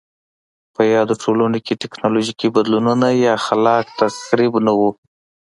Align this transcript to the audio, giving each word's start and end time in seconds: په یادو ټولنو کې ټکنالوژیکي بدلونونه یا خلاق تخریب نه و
په 0.75 0.81
یادو 0.93 1.13
ټولنو 1.23 1.57
کې 1.65 1.79
ټکنالوژیکي 1.83 2.47
بدلونونه 2.55 3.07
یا 3.25 3.33
خلاق 3.45 3.85
تخریب 3.99 4.53
نه 4.65 4.73
و 4.77 4.79